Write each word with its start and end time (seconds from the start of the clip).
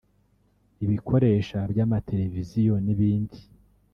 ibikoresha 0.83 1.59
by’amateleviziyo 1.71 2.75
n’ibindi 2.85 3.39